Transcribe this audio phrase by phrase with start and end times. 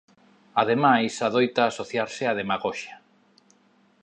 [0.61, 2.95] Ademais adoita asociarse á Demagoxia.